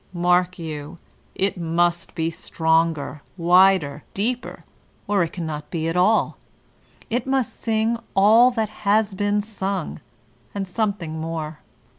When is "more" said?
11.21-11.59